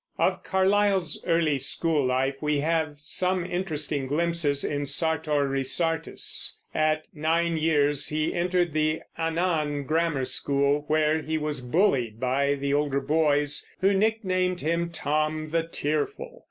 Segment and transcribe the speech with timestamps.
[0.17, 6.57] Of Carlyle's early school life we have some interesting glimpses in Sartor Resartus.
[6.73, 12.73] At nine years he entered the Annan grammar school, where he was bullied by the
[12.73, 16.39] older boys, who nicknamed him Tom the Tearful.